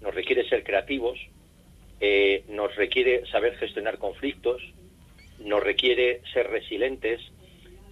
Nos 0.00 0.14
requiere 0.14 0.48
ser 0.48 0.62
creativos, 0.62 1.18
eh, 2.00 2.44
nos 2.48 2.74
requiere 2.76 3.26
saber 3.26 3.56
gestionar 3.56 3.98
conflictos, 3.98 4.62
nos 5.38 5.62
requiere 5.62 6.20
ser 6.32 6.48
resilientes, 6.48 7.20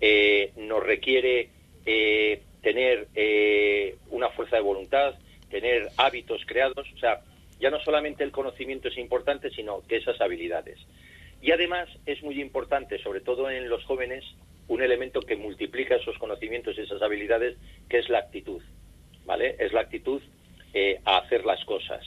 eh, 0.00 0.52
nos 0.56 0.82
requiere 0.82 1.49
eh, 1.87 2.42
tener 2.61 3.09
eh, 3.14 3.97
una 4.11 4.30
fuerza 4.30 4.56
de 4.56 4.62
voluntad, 4.62 5.14
tener 5.50 5.90
hábitos 5.97 6.42
creados, 6.47 6.87
o 6.94 6.99
sea, 6.99 7.21
ya 7.61 7.71
no 7.71 7.80
solamente 7.80 8.25
el 8.25 8.32
conocimiento 8.32 8.88
es 8.88 8.99
importante, 8.99 9.50
sino 9.50 9.82
que 9.87 9.97
esas 9.97 10.21
habilidades. 10.21 10.78
Y 11.40 11.52
además 11.52 11.88
es 12.06 12.23
muy 12.23 12.40
importante, 12.40 12.99
sobre 12.99 13.21
todo 13.21 13.50
en 13.50 13.68
los 13.68 13.85
jóvenes, 13.85 14.25
un 14.68 14.82
elemento 14.82 15.21
que 15.21 15.37
multiplica 15.37 15.97
esos 15.97 16.18
conocimientos 16.18 16.76
y 16.78 16.82
esas 16.82 17.02
habilidades, 17.02 17.56
que 17.88 17.99
es 17.99 18.09
la 18.09 18.18
actitud, 18.18 18.62
¿vale? 19.25 19.56
Es 19.59 19.73
la 19.73 19.80
actitud 19.80 20.23
a 21.04 21.18
hacer 21.18 21.44
las 21.44 21.62
cosas. 21.64 22.02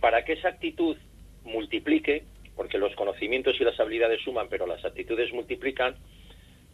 Para 0.00 0.24
que 0.24 0.34
esa 0.34 0.48
actitud 0.48 0.96
multiplique, 1.44 2.24
porque 2.54 2.78
los 2.78 2.94
conocimientos 2.94 3.60
y 3.60 3.64
las 3.64 3.78
habilidades 3.78 4.22
suman, 4.22 4.48
pero 4.48 4.66
las 4.66 4.84
actitudes 4.84 5.32
multiplican, 5.32 5.96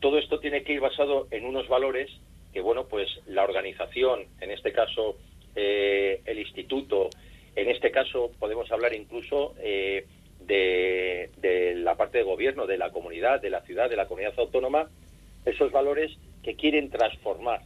todo 0.00 0.18
esto 0.18 0.40
tiene 0.40 0.62
que 0.62 0.74
ir 0.74 0.80
basado 0.80 1.28
en 1.30 1.44
unos 1.46 1.68
valores 1.68 2.10
que, 2.52 2.60
bueno, 2.60 2.86
pues 2.86 3.08
la 3.26 3.44
organización, 3.44 4.26
en 4.40 4.50
este 4.50 4.72
caso 4.72 5.16
eh, 5.54 6.20
el 6.26 6.38
instituto, 6.38 7.08
en 7.56 7.68
este 7.68 7.90
caso 7.90 8.32
podemos 8.38 8.70
hablar 8.70 8.94
incluso 8.94 9.54
eh, 9.60 10.06
de, 10.40 11.74
la 11.76 11.96
parte 11.96 12.18
de 12.18 12.24
gobierno, 12.24 12.66
de 12.66 12.78
la 12.78 12.90
comunidad, 12.90 13.40
de 13.40 13.50
la 13.50 13.62
ciudad, 13.62 13.88
de 13.88 13.96
la 13.96 14.06
comunidad 14.06 14.34
autónoma, 14.38 14.88
esos 15.44 15.72
valores 15.72 16.12
que 16.42 16.56
quieren 16.56 16.90
transformar. 16.90 17.60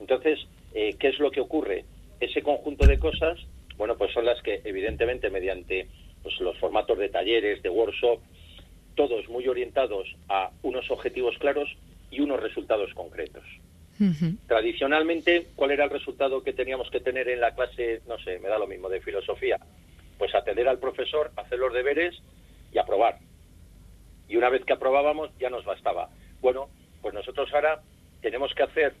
Entonces, 0.00 0.38
eh, 0.74 0.94
¿qué 0.98 1.08
es 1.08 1.18
lo 1.18 1.30
que 1.30 1.40
ocurre? 1.40 1.84
Ese 2.20 2.42
conjunto 2.42 2.86
de 2.86 2.98
cosas, 2.98 3.38
bueno, 3.82 3.96
pues 3.96 4.12
son 4.12 4.24
las 4.24 4.40
que 4.42 4.60
evidentemente 4.62 5.28
mediante 5.28 5.88
pues, 6.22 6.38
los 6.38 6.56
formatos 6.58 6.96
de 6.98 7.08
talleres, 7.08 7.64
de 7.64 7.68
workshop, 7.68 8.20
todos 8.94 9.28
muy 9.28 9.48
orientados 9.48 10.06
a 10.28 10.52
unos 10.62 10.88
objetivos 10.92 11.36
claros 11.38 11.68
y 12.08 12.20
unos 12.20 12.40
resultados 12.40 12.94
concretos. 12.94 13.42
Tradicionalmente, 14.46 15.48
¿cuál 15.56 15.72
era 15.72 15.82
el 15.82 15.90
resultado 15.90 16.44
que 16.44 16.52
teníamos 16.52 16.90
que 16.90 17.00
tener 17.00 17.28
en 17.28 17.40
la 17.40 17.56
clase, 17.56 18.02
no 18.06 18.20
sé, 18.20 18.38
me 18.38 18.48
da 18.48 18.56
lo 18.56 18.68
mismo, 18.68 18.88
de 18.88 19.00
filosofía? 19.00 19.58
Pues 20.16 20.32
atender 20.32 20.68
al 20.68 20.78
profesor, 20.78 21.32
hacer 21.34 21.58
los 21.58 21.72
deberes 21.72 22.14
y 22.72 22.78
aprobar. 22.78 23.18
Y 24.28 24.36
una 24.36 24.48
vez 24.48 24.64
que 24.64 24.74
aprobábamos 24.74 25.36
ya 25.40 25.50
nos 25.50 25.64
bastaba. 25.64 26.08
Bueno, 26.40 26.68
pues 27.00 27.14
nosotros 27.14 27.52
ahora 27.52 27.82
tenemos 28.20 28.54
que 28.54 28.62
hacer 28.62 28.94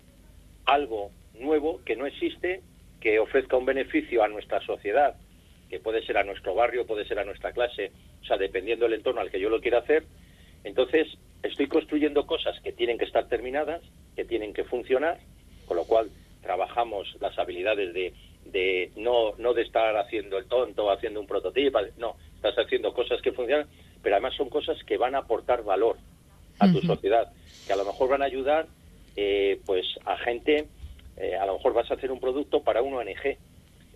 algo 0.64 1.12
nuevo 1.38 1.80
que 1.84 1.94
no 1.94 2.04
existe, 2.04 2.62
que 3.02 3.18
ofrezca 3.18 3.56
un 3.56 3.66
beneficio 3.66 4.22
a 4.22 4.28
nuestra 4.28 4.60
sociedad, 4.60 5.16
que 5.68 5.80
puede 5.80 6.04
ser 6.06 6.18
a 6.18 6.24
nuestro 6.24 6.54
barrio, 6.54 6.86
puede 6.86 7.06
ser 7.06 7.18
a 7.18 7.24
nuestra 7.24 7.52
clase, 7.52 7.90
o 8.22 8.24
sea, 8.24 8.36
dependiendo 8.36 8.84
del 8.84 8.94
entorno 8.94 9.20
al 9.20 9.30
que 9.30 9.40
yo 9.40 9.50
lo 9.50 9.60
quiera 9.60 9.78
hacer. 9.78 10.04
Entonces, 10.62 11.08
estoy 11.42 11.66
construyendo 11.66 12.26
cosas 12.26 12.60
que 12.60 12.72
tienen 12.72 12.98
que 12.98 13.04
estar 13.04 13.26
terminadas, 13.28 13.82
que 14.14 14.24
tienen 14.24 14.54
que 14.54 14.64
funcionar, 14.64 15.18
con 15.66 15.76
lo 15.76 15.84
cual 15.84 16.10
trabajamos 16.42 17.16
las 17.20 17.36
habilidades 17.38 17.92
de, 17.92 18.14
de 18.44 18.92
no, 18.96 19.34
no 19.38 19.52
de 19.54 19.62
estar 19.62 19.96
haciendo 19.96 20.38
el 20.38 20.46
tonto, 20.46 20.90
haciendo 20.90 21.20
un 21.20 21.26
prototipo, 21.26 21.80
no, 21.98 22.16
estás 22.36 22.54
haciendo 22.56 22.92
cosas 22.92 23.20
que 23.20 23.32
funcionan, 23.32 23.66
pero 24.02 24.14
además 24.16 24.34
son 24.36 24.48
cosas 24.48 24.76
que 24.84 24.96
van 24.96 25.14
a 25.14 25.18
aportar 25.18 25.64
valor 25.64 25.96
a 26.58 26.70
tu 26.70 26.80
sociedad, 26.82 27.32
que 27.66 27.72
a 27.72 27.76
lo 27.76 27.84
mejor 27.84 28.10
van 28.10 28.22
a 28.22 28.26
ayudar 28.26 28.66
eh, 29.16 29.60
pues 29.66 29.86
a 30.04 30.16
gente, 30.18 30.68
eh, 31.16 31.36
a 31.36 31.46
lo 31.46 31.54
mejor 31.54 31.74
vas 31.74 31.90
a 31.90 31.94
hacer 31.94 32.10
un 32.10 32.20
producto 32.20 32.62
para 32.62 32.82
un 32.82 32.94
ONG 32.94 33.36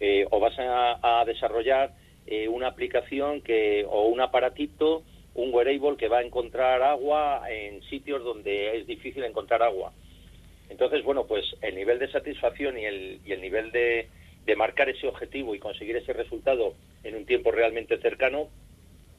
eh, 0.00 0.26
o 0.30 0.40
vas 0.40 0.54
a 0.58 1.24
desarrollar 1.26 1.92
eh, 2.26 2.48
una 2.48 2.66
aplicación 2.66 3.40
que 3.40 3.86
o 3.88 4.06
un 4.08 4.20
aparatito, 4.20 5.04
un 5.34 5.54
wearable 5.54 5.96
que 5.96 6.08
va 6.08 6.18
a 6.18 6.22
encontrar 6.22 6.82
agua 6.82 7.42
en 7.48 7.82
sitios 7.84 8.24
donde 8.24 8.78
es 8.78 8.86
difícil 8.86 9.22
encontrar 9.22 9.62
agua. 9.62 9.92
Entonces, 10.68 11.04
bueno, 11.04 11.26
pues 11.26 11.44
el 11.62 11.76
nivel 11.76 12.00
de 12.00 12.10
satisfacción 12.10 12.76
y 12.78 12.84
el, 12.84 13.20
y 13.24 13.30
el 13.30 13.40
nivel 13.40 13.70
de, 13.70 14.08
de 14.44 14.56
marcar 14.56 14.88
ese 14.88 15.06
objetivo 15.06 15.54
y 15.54 15.60
conseguir 15.60 15.96
ese 15.96 16.12
resultado 16.12 16.74
en 17.04 17.14
un 17.14 17.26
tiempo 17.26 17.52
realmente 17.52 17.96
cercano 17.98 18.48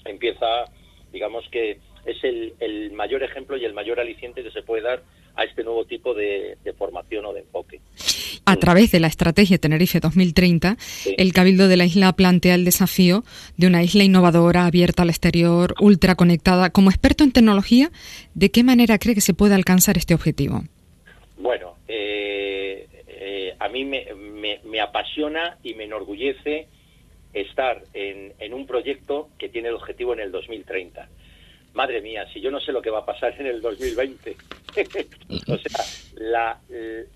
empieza, 0.04 0.66
digamos 1.14 1.48
que 1.50 1.80
es 2.06 2.22
el, 2.26 2.56
el 2.60 2.92
mayor 2.92 3.24
ejemplo 3.24 3.56
y 3.56 3.64
el 3.64 3.74
mayor 3.74 4.02
aliciente 4.02 4.44
que 4.44 4.52
se 4.52 4.64
puede 4.64 4.82
dar 4.84 5.02
a 5.38 5.44
este 5.44 5.64
nuevo 5.64 5.86
tipo 5.86 6.14
de, 6.14 6.58
formación 6.78 7.26
o 7.26 7.34
de 7.34 7.42
enfoque. 7.42 7.80
A 8.46 8.56
través 8.58 8.92
de 8.92 9.00
la 9.00 9.08
estrategia 9.08 9.58
Tenerife 9.58 10.00
2030, 10.00 10.78
el 11.18 11.34
Cabildo 11.34 11.68
de 11.68 11.78
la 11.78 11.86
isla 11.86 12.12
plantea 12.14 12.56
el 12.56 12.66
desafío 12.66 13.24
de 13.56 13.68
una 13.68 13.84
isla 13.84 14.04
innovadora, 14.04 14.66
abierta 14.66 15.04
al 15.04 15.10
exterior, 15.10 15.76
ultra 15.80 16.16
conectada. 16.16 16.72
Como 16.72 16.90
experto 16.90 17.24
en 17.24 17.32
tecnología, 17.32 17.92
¿de 18.34 18.50
qué 18.50 18.64
manera 18.64 18.98
cree 18.98 19.16
que 19.16 19.22
se 19.22 19.34
puede 19.34 19.54
alcanzar 19.54 19.98
este 19.98 20.14
objetivo? 20.14 20.64
Bueno, 21.38 21.76
eh, 21.88 22.88
eh, 23.08 23.56
a 23.60 23.70
mí 23.70 23.86
me, 23.86 24.08
me, 24.64 24.82
apasiona 24.82 25.58
y 25.64 25.74
me 25.76 25.84
enorgullece 25.84 26.68
estar 27.34 27.84
en, 27.94 28.34
en 28.40 28.54
un 28.54 28.66
proyecto 28.66 29.30
que 29.38 29.50
tiene 29.50 29.70
el 29.70 29.76
objetivo 29.76 30.14
en 30.14 30.22
el 30.22 30.32
2030 30.32 31.08
madre 31.78 32.02
mía, 32.02 32.28
si 32.34 32.42
yo 32.42 32.50
no 32.50 32.60
sé 32.60 32.72
lo 32.72 32.82
que 32.82 32.90
va 32.90 33.00
a 33.00 33.06
pasar 33.06 33.40
en 33.40 33.46
el 33.46 33.62
2020. 33.62 34.36
o 35.48 35.58
sea, 35.58 35.86
la, 36.16 36.60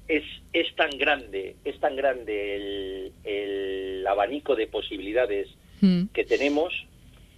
es, 0.08 0.24
es 0.54 0.76
tan 0.76 0.92
grande, 0.92 1.56
es 1.66 1.80
tan 1.80 1.96
grande 1.96 3.12
el, 3.24 4.06
abanico 4.08 4.56
de 4.56 4.68
posibilidades 4.68 5.48
mm. 5.80 6.06
que 6.14 6.26
tenemos 6.26 6.74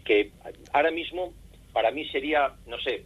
que 0.06 0.32
ahora 0.72 0.92
mismo 0.92 1.34
para 1.72 1.92
mí 1.92 2.06
sería, 2.10 2.54
no 2.68 2.80
sé, 2.80 3.04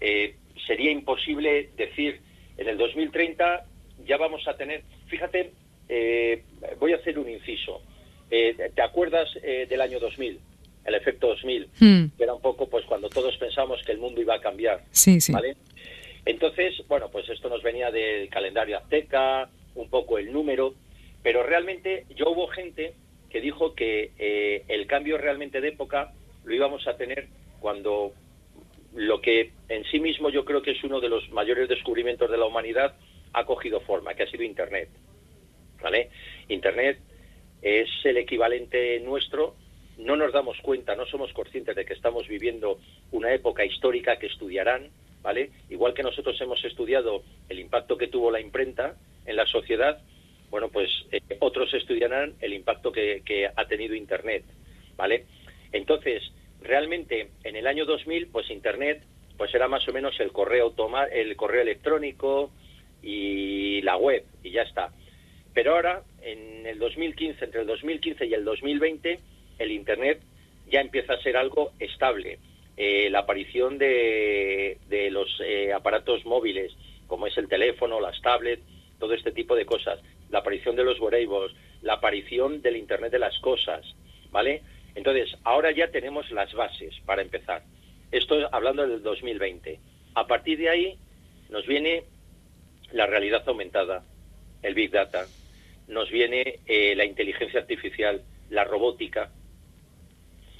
eh, 0.00 0.36
sería 0.66 0.90
imposible 0.90 1.70
decir 1.76 2.20
en 2.56 2.68
el 2.68 2.78
2030 2.78 3.64
ya 4.06 4.16
vamos 4.16 4.46
a 4.46 4.56
tener, 4.56 4.82
fíjate, 5.08 5.52
eh, 5.88 6.42
voy 6.78 6.92
a 6.92 6.96
hacer 6.96 7.18
un 7.18 7.28
inciso. 7.28 7.82
Eh, 8.30 8.70
¿Te 8.74 8.82
acuerdas 8.82 9.28
del 9.42 9.80
año 9.80 9.98
2000? 9.98 10.38
El 10.88 10.94
efecto 10.94 11.28
2000, 11.28 11.68
hmm. 11.78 12.04
que 12.16 12.24
era 12.24 12.34
un 12.34 12.40
poco 12.40 12.68
pues 12.68 12.84
cuando 12.86 13.08
todos 13.08 13.36
pensamos 13.36 13.80
que 13.84 13.92
el 13.92 13.98
mundo 13.98 14.20
iba 14.20 14.34
a 14.34 14.40
cambiar. 14.40 14.84
Sí, 14.90 15.20
sí. 15.20 15.32
¿vale? 15.32 15.56
Entonces, 16.24 16.74
bueno, 16.88 17.08
pues 17.10 17.28
esto 17.28 17.48
nos 17.48 17.62
venía 17.62 17.90
del 17.90 18.28
calendario 18.28 18.76
azteca, 18.78 19.48
un 19.74 19.88
poco 19.88 20.18
el 20.18 20.32
número, 20.32 20.74
pero 21.22 21.42
realmente 21.42 22.04
yo 22.14 22.30
hubo 22.30 22.48
gente 22.48 22.94
que 23.30 23.40
dijo 23.40 23.74
que 23.74 24.12
eh, 24.18 24.64
el 24.68 24.86
cambio 24.86 25.18
realmente 25.18 25.60
de 25.60 25.68
época 25.68 26.12
lo 26.44 26.54
íbamos 26.54 26.86
a 26.86 26.96
tener 26.96 27.28
cuando 27.60 28.12
lo 28.94 29.20
que 29.20 29.52
en 29.68 29.84
sí 29.84 30.00
mismo 30.00 30.30
yo 30.30 30.44
creo 30.44 30.62
que 30.62 30.72
es 30.72 30.82
uno 30.84 31.00
de 31.00 31.08
los 31.08 31.30
mayores 31.30 31.68
descubrimientos 31.68 32.30
de 32.30 32.38
la 32.38 32.46
humanidad 32.46 32.94
ha 33.32 33.44
cogido 33.44 33.80
forma, 33.80 34.14
que 34.14 34.22
ha 34.22 34.30
sido 34.30 34.42
Internet. 34.42 34.88
¿Vale? 35.80 36.10
Internet 36.48 36.98
es 37.62 37.88
el 38.04 38.16
equivalente 38.16 39.00
nuestro 39.00 39.54
no 39.98 40.16
nos 40.16 40.32
damos 40.32 40.58
cuenta, 40.62 40.96
no 40.96 41.06
somos 41.06 41.32
conscientes 41.32 41.76
de 41.76 41.84
que 41.84 41.94
estamos 41.94 42.26
viviendo 42.26 42.78
una 43.10 43.32
época 43.34 43.64
histórica 43.64 44.18
que 44.18 44.26
estudiarán 44.26 44.90
¿vale? 45.22 45.50
Igual 45.68 45.94
que 45.94 46.02
nosotros 46.02 46.40
hemos 46.40 46.64
estudiado 46.64 47.22
el 47.48 47.58
impacto 47.58 47.96
que 47.96 48.08
tuvo 48.08 48.30
la 48.30 48.40
imprenta 48.40 48.96
en 49.26 49.36
la 49.36 49.46
sociedad, 49.46 50.00
bueno, 50.50 50.68
pues 50.68 50.88
eh, 51.12 51.20
otros 51.40 51.72
estudiarán 51.74 52.34
el 52.40 52.54
impacto 52.54 52.90
que, 52.92 53.50
ha 53.54 53.64
tenido 53.66 53.94
Internet, 53.94 54.44
¿vale? 54.96 55.26
Entonces, 55.72 56.22
realmente 56.62 57.30
en 57.44 57.56
el 57.56 57.66
año 57.66 57.84
2000, 57.84 58.28
pues 58.28 58.50
Internet, 58.50 59.02
pues 59.36 59.54
era 59.54 59.68
más 59.68 59.86
o 59.88 59.92
menos 59.92 60.18
el 60.20 60.32
correo 60.32 60.74
el 61.12 61.36
correo 61.36 61.62
electrónico 61.62 62.50
y 63.02 63.82
la 63.82 63.96
web 63.96 64.24
y 64.42 64.50
ya 64.50 64.62
está. 64.62 64.92
Pero 65.52 65.74
ahora, 65.74 66.02
en 66.22 66.66
el 66.66 66.78
2015, 66.78 67.44
entre 67.44 67.60
el 67.60 67.66
2015 67.66 68.26
y 68.26 68.34
el 68.34 68.44
2020, 68.44 69.20
el 69.58 69.70
Internet 69.72 70.20
ya 70.70 70.80
empieza 70.80 71.14
a 71.14 71.22
ser 71.22 71.36
algo 71.36 71.72
estable. 71.78 72.38
Eh, 72.76 73.08
la 73.10 73.20
aparición 73.20 73.78
de, 73.78 74.78
de 74.88 75.10
los 75.10 75.28
eh, 75.44 75.72
aparatos 75.72 76.24
móviles, 76.24 76.72
como 77.06 77.26
es 77.26 77.36
el 77.38 77.48
teléfono, 77.48 78.00
las 78.00 78.20
tablets, 78.22 78.62
todo 78.98 79.14
este 79.14 79.32
tipo 79.32 79.56
de 79.56 79.66
cosas, 79.66 80.00
la 80.30 80.40
aparición 80.40 80.76
de 80.76 80.84
los 80.84 81.00
wearables, 81.00 81.52
la 81.82 81.94
aparición 81.94 82.62
del 82.62 82.76
Internet 82.76 83.12
de 83.12 83.18
las 83.18 83.38
cosas, 83.40 83.84
¿vale? 84.30 84.62
Entonces, 84.94 85.36
ahora 85.44 85.70
ya 85.70 85.88
tenemos 85.90 86.30
las 86.30 86.52
bases 86.54 86.94
para 87.06 87.22
empezar. 87.22 87.62
Esto 88.10 88.48
hablando 88.52 88.86
del 88.86 89.02
2020. 89.02 89.78
A 90.14 90.26
partir 90.26 90.58
de 90.58 90.70
ahí 90.70 90.98
nos 91.50 91.66
viene 91.66 92.04
la 92.92 93.06
realidad 93.06 93.42
aumentada, 93.46 94.04
el 94.62 94.74
Big 94.74 94.90
Data, 94.90 95.26
nos 95.86 96.10
viene 96.10 96.60
eh, 96.66 96.94
la 96.96 97.04
inteligencia 97.04 97.60
artificial, 97.60 98.22
la 98.50 98.64
robótica. 98.64 99.30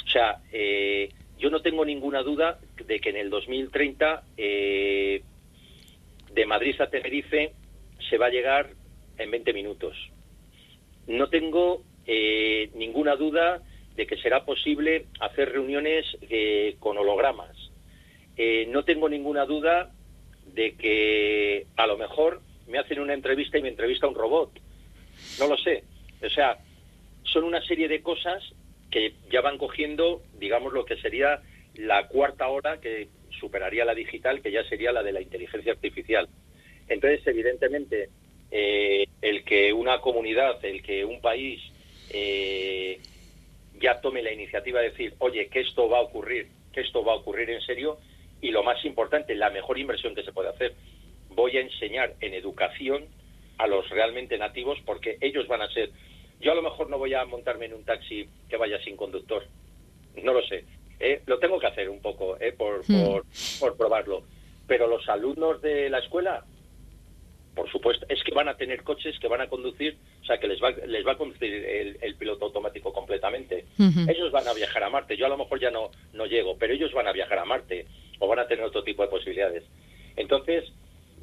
O 0.09 0.11
sea, 0.11 0.41
eh, 0.51 1.11
yo 1.39 1.51
no 1.51 1.61
tengo 1.61 1.85
ninguna 1.85 2.23
duda 2.23 2.59
de 2.87 2.99
que 2.99 3.11
en 3.11 3.17
el 3.17 3.29
2030 3.29 4.23
eh, 4.39 5.23
de 6.33 6.47
Madrid 6.47 6.81
a 6.81 6.89
Tenerife 6.89 7.53
se 8.09 8.17
va 8.17 8.27
a 8.27 8.31
llegar 8.31 8.71
en 9.19 9.31
20 9.31 9.53
minutos. 9.53 9.95
No 11.07 11.29
tengo 11.29 11.83
eh, 12.07 12.71
ninguna 12.75 13.17
duda 13.17 13.61
de 13.97 14.07
que 14.07 14.17
será 14.17 14.47
posible 14.47 15.09
hacer 15.21 15.53
reuniones 15.53 16.07
eh, 16.23 16.77
con 16.79 16.97
hologramas. 16.97 17.55
Eh, 18.39 18.67
no 18.71 18.85
tengo 18.85 19.11
ninguna 19.11 19.45
duda 19.45 19.93
de 20.55 20.75
que 20.77 21.67
a 21.77 21.87
lo 21.87 21.99
mejor 21.99 22.41
me 22.67 22.79
hacen 22.79 23.01
una 23.01 23.13
entrevista 23.13 23.59
y 23.59 23.63
me 23.63 23.69
entrevista 23.69 24.09
un 24.09 24.15
robot. 24.15 24.59
No 25.39 25.49
lo 25.49 25.59
sé. 25.59 25.85
O 26.25 26.31
sea, 26.31 26.57
son 27.25 27.45
una 27.45 27.61
serie 27.61 27.89
de 27.89 28.01
cosas 28.01 28.43
que 28.91 29.15
ya 29.31 29.41
van 29.41 29.59
cogiendo, 29.59 30.23
digamos, 30.39 30.73
lo 30.73 30.85
que 30.85 30.97
sería 30.97 31.43
la 31.75 32.09
cuarta 32.09 32.49
hora 32.49 32.81
que 32.81 33.09
superaría 33.39 33.85
la 33.85 33.95
digital, 33.95 34.43
que 34.43 34.51
ya 34.51 34.65
sería 34.65 34.93
la 34.93 35.03
de 35.03 35.13
la 35.13 35.21
inteligencia 35.21 35.73
artificial. 35.73 36.29
Entonces, 36.89 37.27
evidentemente, 37.27 38.09
eh, 38.51 39.07
el 39.21 39.45
que 39.45 39.73
una 39.73 40.01
comunidad, 40.01 40.65
el 40.65 40.83
que 40.83 41.05
un 41.05 41.21
país 41.21 41.61
eh, 42.11 42.99
ya 43.81 44.01
tome 44.01 44.23
la 44.23 44.33
iniciativa 44.33 44.81
de 44.81 44.91
decir, 44.91 45.15
oye, 45.19 45.49
que 45.49 45.61
esto 45.61 45.89
va 45.89 45.99
a 45.99 46.03
ocurrir, 46.03 46.49
que 46.73 46.81
esto 46.81 47.05
va 47.05 47.13
a 47.13 47.17
ocurrir 47.17 47.51
en 47.51 47.61
serio, 47.61 47.99
y 48.41 48.51
lo 48.51 48.63
más 48.63 48.85
importante, 48.85 49.35
la 49.35 49.51
mejor 49.51 49.79
inversión 49.79 50.15
que 50.15 50.23
se 50.23 50.33
puede 50.33 50.49
hacer, 50.49 50.75
voy 51.31 51.57
a 51.57 51.61
enseñar 51.61 52.15
en 52.21 52.35
educación 52.35 53.07
a 53.59 53.67
los 53.67 53.89
realmente 53.91 54.39
nativos 54.39 54.79
porque 54.87 55.19
ellos 55.21 55.47
van 55.49 55.63
a 55.63 55.71
ser 55.71 55.91
yo 56.41 56.53
a 56.53 56.55
lo 56.55 56.63
mejor 56.63 56.89
no 56.89 56.99
voy 56.99 57.15
a 57.15 57.25
montarme 57.25 57.67
en 57.67 57.75
un 57.75 57.85
taxi 57.85 58.29
que 58.49 58.57
vaya 58.57 58.81
sin 58.83 58.97
conductor. 58.97 59.45
No 60.23 60.33
lo 60.33 60.43
sé. 60.43 60.65
¿eh? 61.01 61.23
Lo 61.27 61.39
tengo 61.39 61.59
que 61.59 61.67
hacer 61.67 61.89
un 61.89 62.01
poco 62.01 62.37
¿eh? 62.41 62.53
por, 62.53 62.83
hmm. 62.89 63.05
por, 63.05 63.25
por 63.61 63.77
probarlo. 63.77 64.23
Pero 64.67 64.87
los 64.87 65.09
alumnos 65.09 65.61
de 65.63 65.89
la 65.89 65.99
escuela, 65.99 66.45
por 67.55 67.71
supuesto, 67.71 68.07
es 68.09 68.23
que 68.23 68.35
van 68.35 68.49
a 68.49 68.57
tener 68.57 68.83
coches 68.83 69.19
que 69.19 69.29
van 69.29 69.41
a 69.41 69.49
conducir, 69.49 69.97
o 70.23 70.25
sea, 70.25 70.39
que 70.39 70.47
les 70.47 70.63
va, 70.63 70.71
les 70.71 71.07
va 71.07 71.13
a 71.13 71.19
conducir 71.19 71.53
el, 71.53 72.15
piloto 72.17 72.45
automático 72.45 72.93
completamente. 72.93 73.65
Ellos 73.79 74.31
van 74.31 74.47
a 74.47 74.53
viajar 74.53 74.85
a 74.85 74.91
Marte. 74.91 75.17
Yo 75.17 75.27
a 75.27 75.31
lo 75.31 75.39
mejor 75.39 75.59
ya 75.59 75.71
no, 75.71 75.91
no 76.13 76.27
llego, 76.27 76.57
pero 76.59 76.75
ellos 76.75 76.93
van 76.93 77.09
a 77.09 77.13
viajar 77.13 77.39
a 77.39 77.45
Marte 77.45 77.87
o 78.19 78.29
van 78.29 78.41
a 78.41 78.47
tener 78.47 78.65
otro 78.65 78.83
tipo 78.83 79.03
de 79.03 79.09
posibilidades. 79.09 79.65
Entonces, 80.17 80.65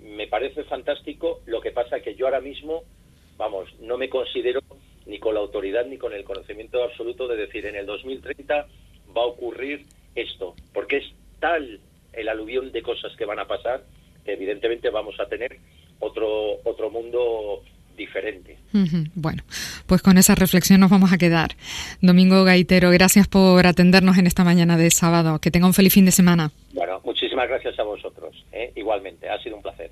me 0.02 0.28
parece 0.28 0.64
fantástico. 0.64 1.42
Lo 1.46 1.62
que 1.62 1.72
pasa 1.72 2.00
que 2.00 2.16
yo 2.16 2.26
ahora 2.26 2.42
mismo, 2.42 2.84
vamos, 3.38 3.70
no 3.80 3.98
me 3.98 4.10
considero 4.10 4.62
ni 5.06 5.20
con 5.20 5.34
la 5.34 5.42
autoridad 5.42 5.86
ni 5.86 5.98
con 5.98 6.14
el 6.14 6.24
conocimiento 6.24 6.84
absoluto 6.84 7.28
de 7.28 7.38
decir 7.38 7.66
en 7.66 7.76
el 7.76 7.86
2030 7.86 8.68
va 9.16 9.22
a 9.22 9.26
ocurrir 9.26 9.86
esto, 10.16 10.56
porque 10.74 10.98
es 10.98 11.06
tal 11.40 11.80
el 12.14 12.30
aluvión 12.30 12.72
de 12.72 12.82
cosas 12.82 13.16
que 13.18 13.26
van 13.26 13.40
a 13.40 13.46
pasar 13.46 13.84
que 14.24 14.34
evidentemente 14.34 14.90
vamos 14.90 15.20
a 15.20 15.28
tener 15.28 15.58
otro 16.00 16.60
otro 16.64 16.90
mundo 16.90 17.62
diferente. 17.96 18.58
Bueno, 19.14 19.44
pues 19.86 20.02
con 20.02 20.18
esa 20.18 20.36
reflexión 20.36 20.82
nos 20.82 20.90
vamos 20.90 21.14
a 21.14 21.18
quedar. 21.18 21.52
Domingo 22.02 22.44
Gaitero, 22.44 22.92
gracias 22.92 23.28
por 23.28 23.66
atendernos 23.66 24.18
en 24.18 24.28
esta 24.28 24.44
mañana 24.44 24.76
de 24.78 24.92
sábado. 24.92 25.40
Que 25.40 25.52
tenga 25.52 25.68
un 25.68 25.74
feliz 25.74 25.94
fin 25.94 26.06
de 26.06 26.12
semana. 26.12 26.52
Bueno, 26.74 27.00
muchísimas 27.06 27.48
gracias 27.48 27.80
a 27.80 27.84
vosotros. 27.84 28.44
¿eh? 28.52 28.74
Igualmente, 28.76 29.30
ha 29.30 29.42
sido 29.42 29.56
un 29.56 29.62
placer. 29.62 29.92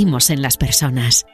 En 0.00 0.40
las 0.40 0.56
personas. 0.56 1.26